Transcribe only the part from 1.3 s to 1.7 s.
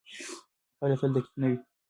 نه وي.